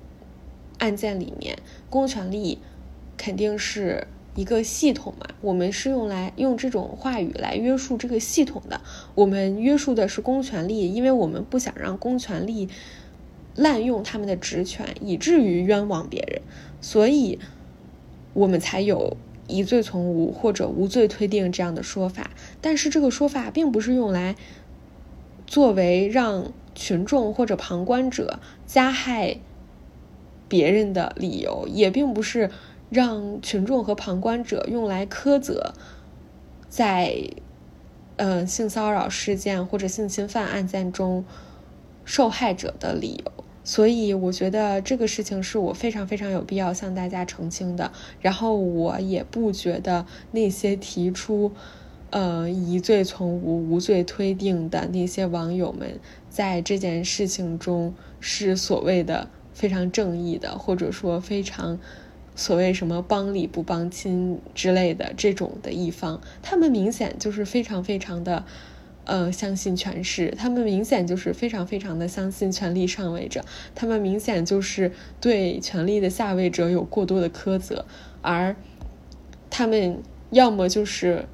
[0.79, 2.59] 案件里面，公权力。
[3.23, 8.81] 肯定是一个系统嘛，我们是用来用这种话语来约束这个系统的。
[9.15, 12.69] 我们约束的是公权力，因为我们不想让公权力
[13.57, 16.41] 滥用他们的职权，以至于冤枉别人，
[16.81, 17.39] 所以
[18.33, 19.17] 我们才有
[19.49, 22.31] 疑罪从无或者无罪推定这样的说法。
[22.61, 24.37] 但是这个说法并不是用来
[25.47, 29.39] 作为让群众或者旁观者加害。
[30.49, 32.51] 别人的理由也并不是
[32.91, 35.73] 让群众和旁观者用来苛责
[36.69, 37.31] 在
[38.17, 41.25] 呃性骚扰事件或者性侵犯案件中
[42.05, 47.93] 受害者的理由，所以我觉得这个事情是我非常非常有必要向大家澄清的。
[48.21, 51.53] 然后我也不觉得那些提出
[52.11, 59.29] 呃疑罪从无、无罪推定的那些网友们在这件事情中是所谓的。
[59.53, 61.79] 非常正义的，或者说非常
[62.41, 68.47] 所谓什么帮理不帮亲之类的这种的一方，他们明显就是非常非常的
[69.05, 77.85] 呃相信权势，他们明显就是非常非常的相信权力上位者，他们明显就是对权力的下位者有过多的苛责，
[78.23, 78.57] 而
[79.51, 81.27] 他们要么就是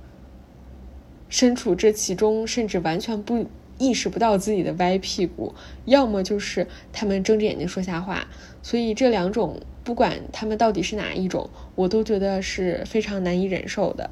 [1.29, 3.47] 身处这其中，甚至完全不。
[3.79, 8.27] 意识不到自己的歪屁股，要么就是他们睁着眼睛说瞎话，
[8.63, 14.11] 所以这两种不管他们到底是哪一种，我都觉得是非常难以忍受的。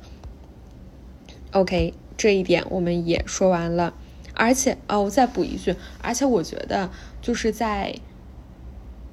[1.51, 3.93] OK，这一点我们也说完了，
[4.35, 7.97] 而且哦，我再补一句，而且我觉得就是在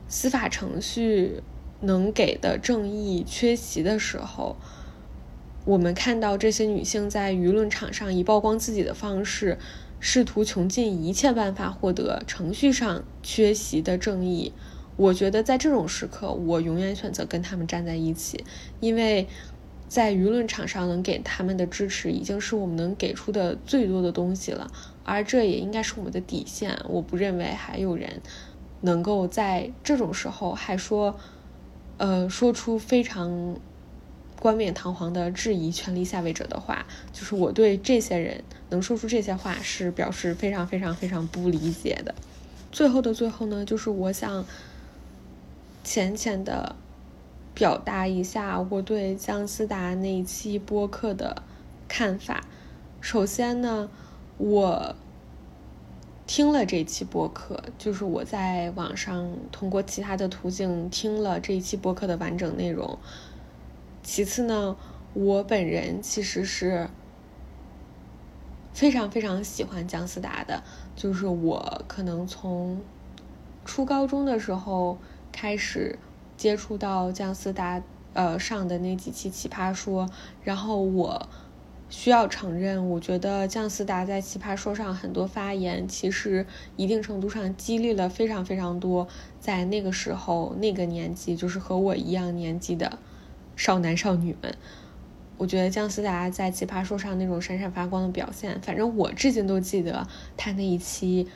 [0.08, 1.42] 司法程序
[1.80, 4.56] 能给的正义缺席的时候，
[5.66, 9.58] 我们看到这些女性在舆论场上以曝光自己的方式。
[10.04, 14.52] 试图穷尽一切办法获得程序上缺席的正义，
[14.96, 18.44] 我觉得在这种时刻，我永远选择跟他们站在一起，
[18.80, 19.28] 因为
[19.88, 24.72] 在舆论场上能给他们的支持已经是我们能给出的最多的东西了，
[25.04, 26.78] 而这也应该是我们的底线。
[26.88, 28.22] 我不认为还有人
[28.82, 31.18] 能够在这种时候还说，
[31.98, 33.56] 呃，说出非常。
[34.40, 42.16] 冠冕堂皇的质疑权力下位者的话，就是我对这些人能说出这些话是表示非常非常非常不理解的。
[42.72, 44.44] 最后的最后呢，就是我想
[45.84, 46.76] 浅浅的
[47.54, 51.44] 表达一下我对姜思达那一期播客的
[51.88, 52.42] 看法。
[53.00, 53.90] 首先呢，
[54.38, 54.96] 我
[56.28, 62.98] 听了这期播客，就是我在网上通过其他的途径听了这一期播客的完整内容。
[64.04, 64.78] 其次呢，
[65.14, 66.90] 我本人其实是
[68.72, 70.64] 非常非常喜欢姜思达的，
[70.96, 72.80] 就是我可能从
[73.66, 74.98] 初高中的时候
[75.32, 75.98] 开始
[76.38, 77.82] 接触到姜思达
[78.14, 80.06] 呃上的那几期《奇葩说》，
[80.44, 81.30] 然后我
[81.90, 89.08] 需要承认，我觉得姜思达在《奇葩说》上很多发言，其实一定程度上激励了非常非常多
[89.40, 93.00] 在那个时候那个年纪，就是和我一样年纪的。
[93.58, 94.56] 少男少女们，
[95.38, 101.28] 我觉得姜思达在《奇葩说》上那种闪闪发光的表现，反正我至今都记得他那一期，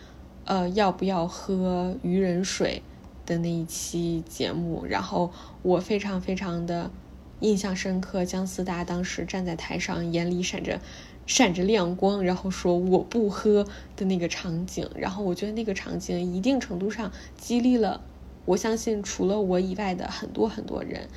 [0.45, 2.81] 呃，要不要喝鱼人水
[3.25, 6.91] 的那一期节目，然后我非常非常的
[7.39, 8.23] 印象深刻。
[8.25, 10.79] 姜思达当时站在台上，眼里闪着
[11.25, 18.01] 闪着亮光，然后说我不喝的那个场景，然后我觉得那个场景一定程度上激励了，
[18.45, 21.07] 我相信除了我以外的很多很多人。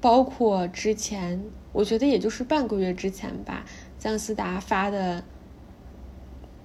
[0.00, 3.64] 包括之前，我觉得也就是半个月之前吧，
[3.98, 5.24] 姜思达发的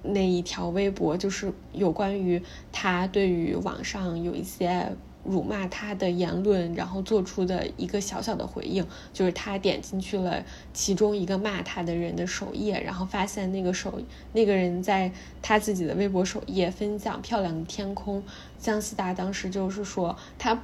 [0.02, 4.92] 那一条微博，就是有关于他对于网上有一些
[5.24, 14.00] 辱骂他的言论，然后做出的一个小小的回应，就是他点进去了其中一个骂他的人的首页，然后发现那个首
[14.32, 18.22] 那个人在他自己的微博首页分享漂亮的天空，
[18.58, 20.62] 姜思达当时就是说他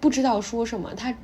[0.00, 1.16] 不知道说什么，他。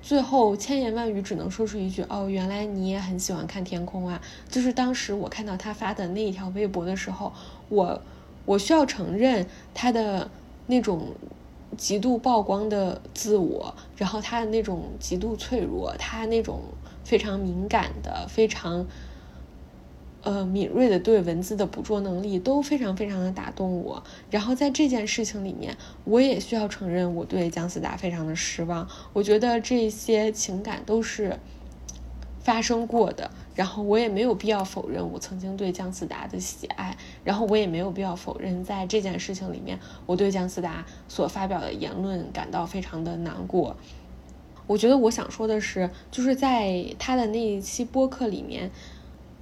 [0.00, 7.32] 最后千言万语只能说出一句：“哦，原来你也很喜欢看天空啊！”就是当时我看到他发的那一条微博的时候，
[7.68, 8.00] 我
[8.44, 10.30] 我需要承认他的
[10.66, 11.08] 那种
[11.76, 16.62] 极度曝光的自我，然后他的那种极度脆弱，他那种
[17.04, 18.86] 非常敏感的非常。
[20.22, 24.02] 呃，敏锐的对文字的捕捉能力都非常非常的打动我。
[24.30, 28.86] 然后在这件事情里面，我也需要承认我对姜思达非常的失望。
[29.12, 31.38] 我觉得这些情感都是
[32.40, 33.30] 发生过的。
[33.54, 36.96] 然后我也没有必要否认我曾经对姜思达的喜爱。
[37.24, 43.76] 然后我也没有必要否认在这件事情里面，我对姜思达所发表的言论感到非常的难过。
[44.66, 48.70] 我觉得我想说的是，就是在他的那一期播客里面，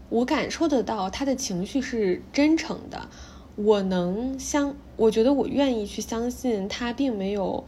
[0.08, 3.08] 我感受得到他的情绪是真诚的。
[3.56, 7.64] 我能相，我觉得我愿意去相信他并没有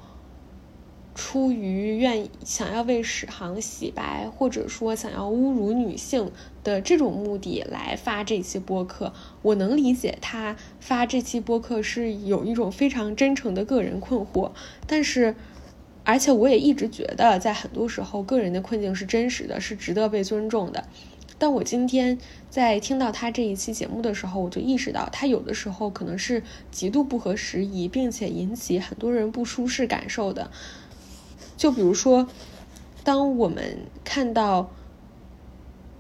[1.14, 6.30] 出于愿意想要为史航洗白，或者说想要侮辱女性
[6.62, 9.12] 的这种目的来发这期播客。
[9.42, 14.52] 我能理解他发这期播客是有一种非常真诚的个人困惑，
[14.86, 15.34] 但是。
[16.04, 20.84] 而且我也一直觉得，在很多时候，个人的困境是真实的，是值得被尊重的。
[21.38, 22.18] 但我今天
[22.50, 30.50] 在听到他这一期节目的时候，我就意识到，他有的时候可能是极度不合时宜，并且引起很多人不舒适感受的。
[31.56, 32.28] 就比如说，
[33.04, 34.70] 当我们看到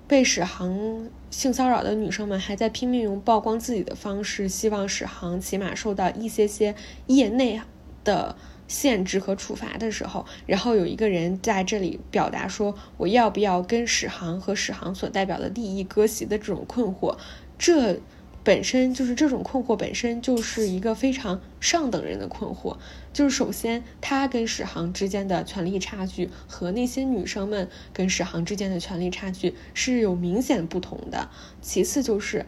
[0.06, 6.74] 被史航性骚扰的女生们还在拼命用曝光自己的方式，希望史航起码受到一些些
[7.06, 7.60] 业内
[8.02, 8.36] 的。
[8.68, 17.16] 限制和处罚的时候，然后有一个人在这里表达说：“我要不要跟史航和史航所代表的利益割席的这种困惑，
[17.58, 17.98] 这
[18.44, 22.76] 本身就是这种困惑本身就是一个非常上等人的困惑。
[23.12, 31.30] 就是首先，他跟史航之间的权力差距和那些女生们跟史航之间的权力差距是有明显不同的。
[31.62, 32.44] 其次，就是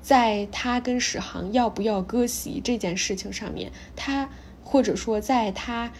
[0.00, 4.30] 在他跟史航要不要割席这件事情上面，他。
[4.70, 5.90] 或者说，在他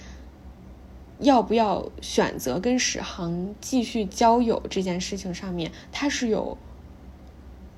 [1.19, 6.57] 要不要选择跟史航继续交友这件事情上面，他是有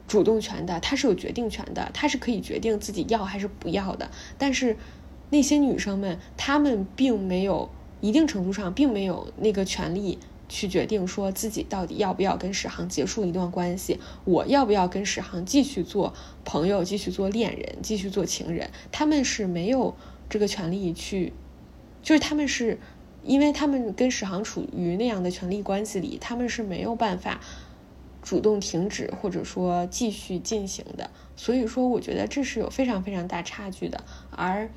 [0.07, 4.11] 主动权的，他是有决定权的，他是可以决定自己要还是不要的。
[4.37, 4.77] 但是
[5.31, 7.71] 那些女生们，她们并没有
[8.03, 16.13] 一定程度上并没有那个权利去决定说自己到底要不要跟史航结束一段关系，我要不要跟史航继续做
[16.45, 19.97] 朋友，继续做恋人，继续做情人，他们是没有。
[20.33, 21.35] 这个权利去，
[22.01, 22.79] 就是他们是，
[23.23, 27.39] 因为他们跟史航处于那样的权利关系里，他们是没有办法
[28.23, 31.11] 主动停止或者说继续进行的。
[31.37, 34.03] 所以说，我觉得这是有非常非常大差距的。
[34.31, 34.71] 而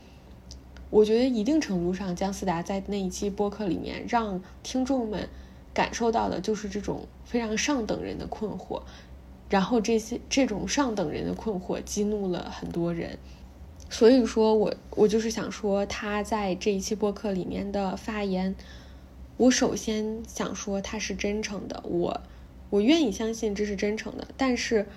[0.90, 5.30] 我觉得一定程度上，姜思达在那一期播客里面让听众们
[5.74, 8.82] 感受到的就是这种非常上等人的困惑，
[9.50, 13.18] 然后这些这种上等人的困惑激怒了很多人。
[13.88, 18.56] 所以说，我我就是想说，他在这一期播客里面的发言，
[19.38, 22.22] 我首先想说他是真诚的，我
[22.72, 24.28] 我愿意相信这是真诚的。
[24.36, 24.88] 但是，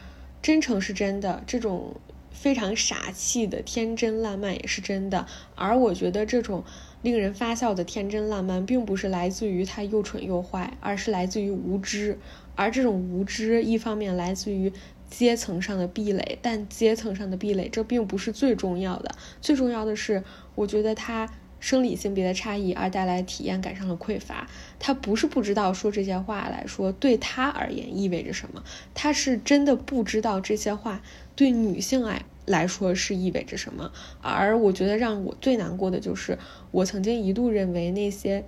[0.42, 1.96] 真诚是真的，这种
[2.30, 5.26] 非常傻气的天真烂漫也是真的。
[5.54, 6.64] 而我觉得这种
[7.02, 12.18] 令人发笑的天真烂漫，并不是来自于他又蠢又坏，而是来自于无知。
[12.56, 14.72] 而这种无知，一方面来自于。
[15.10, 19.14] 阶层上的壁垒，但阶层上的壁垒这并不是最重要的。
[19.40, 20.22] 最重要的是，
[20.54, 21.28] 我觉得他
[21.60, 24.46] 生理性别的差异而带来体验感上的匮乏。
[24.78, 28.62] 他不是不知道说这些话来说对他而言意味着什么，
[28.94, 31.02] 他是真的不知道这些话
[31.34, 33.90] 对女性来来说是意味着什么。
[34.20, 36.38] 而我觉得让我最难过的就是，
[36.70, 38.44] 我曾经一度认为那些，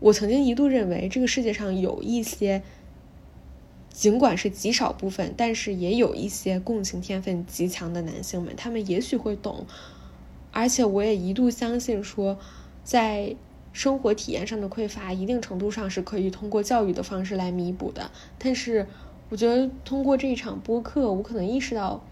[0.00, 2.62] 我曾经一度认为这个世界上有一些。
[3.92, 9.66] 尽管是极少部分，但是也有一些共情天分极强的男性们，他们也许会懂。
[10.50, 12.38] 而且我也一度相信说，
[12.82, 13.36] 在
[13.72, 18.10] 生活体验上的匮乏，一定程度上是可以通过教育的方式来弥补的。
[18.38, 18.86] 但是，
[19.28, 22.02] 我觉得通过这一场播客，我可能意识到，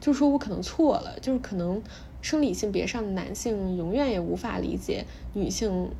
[0.00, 1.82] 就是说我可能错了，就是可能
[2.22, 5.90] 生理性别上的男性永远也无法理解女性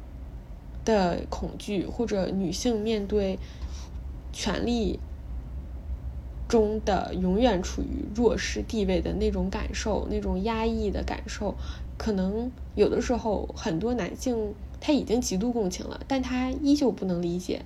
[0.85, 3.39] 的恐惧，或者女性面对
[4.33, 5.01] 权力。
[6.55, 11.57] 中的永远处于弱势地位的那种感受，那种压抑的感受，
[11.98, 17.62] 可能有的时候很多男性他已经极度共情了，但他依旧不能理解。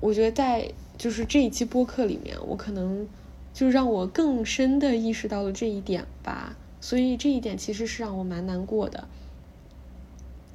[0.00, 3.06] 我觉得在就是这一期播客里面，我可能
[3.52, 9.06] 就让我更深的意识到了这一点吧，所以这一点其实是让我蛮难过的。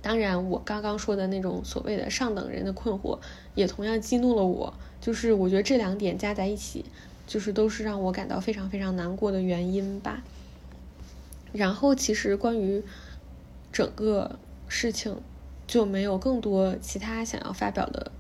[0.02, 3.20] 当然，我刚刚说的那种所谓的上等人的困惑，
[3.54, 4.74] 也同样激怒了我。
[5.00, 6.84] 就是我觉得这两点加在一起。
[7.28, 10.24] 就是都是让我感到非常非常难过的原因吧。
[11.52, 12.84] 然后其实关于
[13.72, 15.22] 整个事情
[15.68, 18.12] 就没有更多其他想要发表的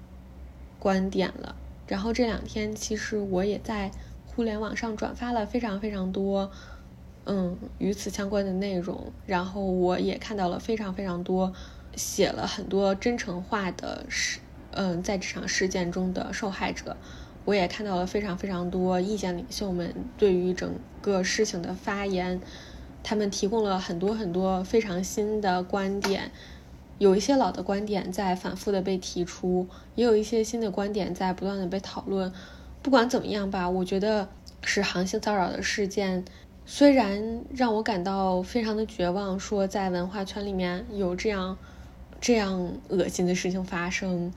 [0.77, 1.55] 观点了。
[1.87, 3.89] 然后这两天其实我也在
[4.25, 6.51] 互联网上转发了非常非常多
[7.25, 9.13] 嗯与此相关的内容。
[9.25, 11.53] 然后我也看到了非常非常多
[11.95, 14.39] 写了很多真诚话的事
[14.71, 16.97] 嗯在这场事件中的受害者。
[17.47, 20.69] 我也看到了非常非常多意见领袖们对于整
[21.01, 22.41] 个事情的发言，
[23.03, 26.29] 他们提供了很多很多非常新的观点，
[26.97, 32.33] 有一些老的观点在反复的被提出，也有一些新的观点在不断的被讨论。
[32.83, 34.27] 不管怎么样吧，我觉得
[34.61, 36.25] 是航性骚扰的事件，
[36.65, 41.57] 虽然让我感到非常的绝望，说在文化圈里面有这样
[42.19, 44.33] 这样恶心的事情发生，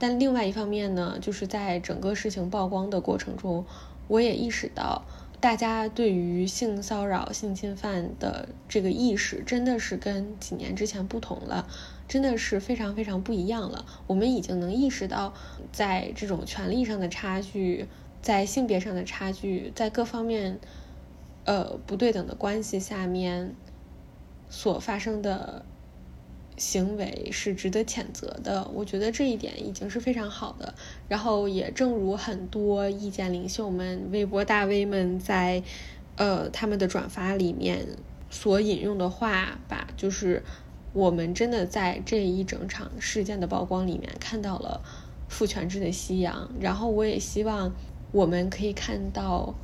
[0.00, 3.66] 但另外一方面呢，就是在整个事情曝光的过程中，
[4.08, 5.02] 我也意识到。
[5.40, 11.66] 大家对于性骚扰、性侵犯的这个意识，真的是跟几年之前不同了，
[12.08, 13.86] 真的是非常非常不一样了。
[14.06, 15.32] 我们已经能意识到，
[15.72, 17.86] 在这种权利上的差距，
[18.20, 20.58] 在性别上的差距，在各方面，
[21.44, 23.54] 呃不对等的关系下面，
[24.48, 25.64] 所发生的。
[26.60, 30.74] 行为是值得谴责的，我觉得这一点已经是非常好的。
[31.08, 35.62] 然后也正如很多意见领袖们、微博大 V 们在，
[36.16, 37.86] 呃，他们的转发里面
[38.28, 40.42] 所引用的话吧，就是
[40.92, 44.82] 我们真的在这一整场事件的曝光里面看到了
[45.28, 46.50] 父权制的夕阳。
[46.60, 47.72] 然后我也希望
[48.12, 49.54] 我们可以看到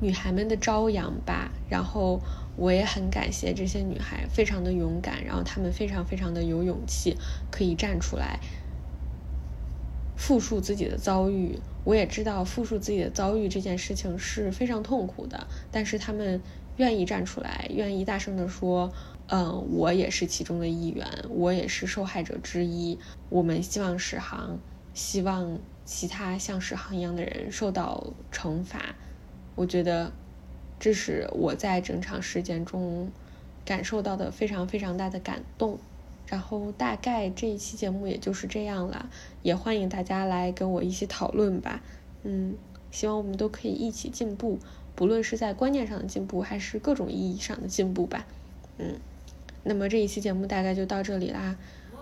[0.00, 1.52] 女孩们的朝阳吧。
[1.68, 2.18] 然后。
[2.56, 7.14] 我也很感谢这些女孩，非常的勇敢，然后她们非常非常的有勇气，
[7.50, 8.40] 可以站出来
[10.16, 11.58] 复述自己的遭遇。
[11.84, 16.40] 我也知道复述自己的遭遇这件事情是非常痛苦的，但是她们
[16.78, 18.90] 愿意站出来，愿意大声的说
[19.28, 22.98] ：“嗯，我也是其中的一员，我也是受害者之一。”
[23.28, 24.58] 我们希望史航，
[24.94, 28.94] 希望其他像史航一样的人受到惩罚。
[29.54, 30.10] 我觉得。
[30.78, 33.10] 这是我在整场事件中
[33.64, 35.78] 感受到的非常非常大的感动。
[36.28, 39.08] 然后大概这一期节目也就是这样了，
[39.42, 41.80] 也欢迎大家来跟我一起讨论吧。
[42.24, 42.56] 嗯，
[42.90, 44.58] 希望我们都可以一起进步，
[44.96, 48.26] 不论是在观念上的进步，还是各种意义上的进步吧。
[48.78, 48.96] 嗯，
[49.62, 51.56] 那么这一期节目大概就到这里啦，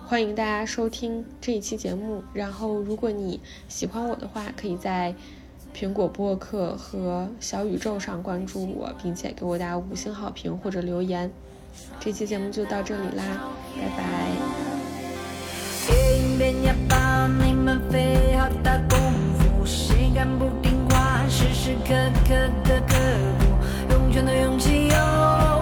[0.07, 2.25] 欢迎大家收听这一期节目。
[2.33, 5.15] 然后如果你喜欢我的话，可以在。
[5.75, 11.29] 苹果播客和小宇宙上关注我，并且给我打五星好评或者留言。
[11.99, 13.25] 这期节目就到这里啦，
[13.75, 14.05] 拜拜。
[21.29, 21.95] 时时刻
[22.29, 22.95] 刻的刻
[23.41, 23.45] 骨，
[23.91, 24.89] 用全的勇气。
[24.91, 25.54] 乱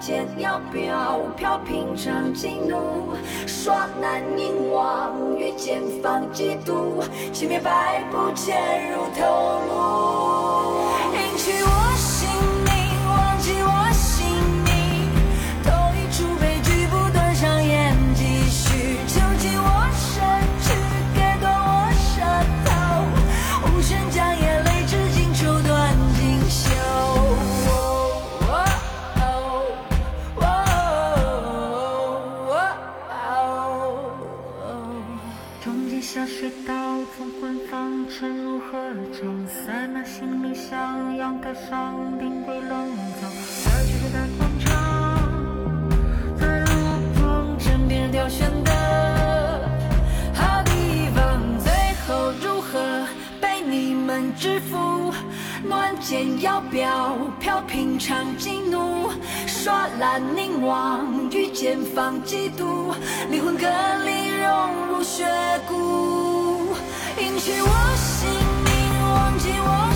[0.00, 3.12] 剑要飘飘，平常激怒，
[3.46, 11.89] 耍难凝望，遇见放嫉妒，熄灭百步潜入头颅，迎娶我
[54.40, 55.12] 制服？
[55.68, 59.10] 乱箭要飙，飘平常激怒，
[59.46, 62.94] 耍烂凝望，御剑放嫉妒，
[63.30, 63.66] 灵魂隔
[64.06, 65.26] 离融入血
[65.68, 66.74] 骨，
[67.18, 68.30] 隐去我姓
[68.64, 68.72] 名，
[69.12, 69.89] 忘记我